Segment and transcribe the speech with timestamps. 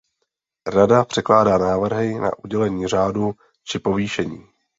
[0.67, 3.31] Rada předkládá návrhy na udělení řádu
[3.63, 4.45] či povýšení.